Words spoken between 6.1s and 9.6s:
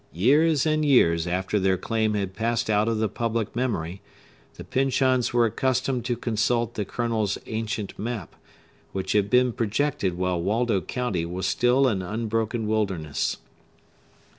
consult the Colonel's ancient map, which had been